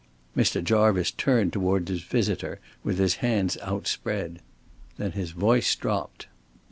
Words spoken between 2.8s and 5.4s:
with his hands outspread. Then his